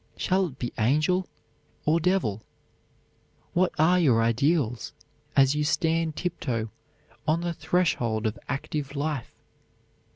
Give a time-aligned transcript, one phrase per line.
[0.17, 1.27] Shall it be angel
[1.85, 2.41] or devil?
[3.53, 4.93] What are your ideals,
[5.35, 6.71] as you stand tiptoe
[7.27, 9.35] on the threshold of active life?